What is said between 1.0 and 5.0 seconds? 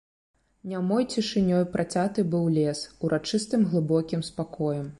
цішынёй працяты быў лес, урачыстым глыбокім спакоем.